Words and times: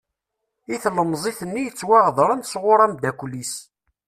I 0.73 0.75
tlemẓit-nni 0.83 1.61
yettwaɣedren 1.63 2.41
s 2.51 2.53
ɣur 2.63 2.79
amddakel-is. 2.85 3.53